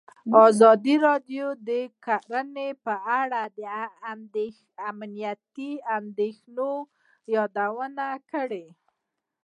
ازادي 0.47 0.95
راډیو 1.07 1.47
د 1.69 1.71
کرهنه 2.05 2.67
په 2.85 2.93
اړه 3.21 3.41
د 3.59 3.61
امنیتي 4.91 5.71
اندېښنو 5.97 6.71
یادونه 7.35 8.07
کړې. 8.31 8.65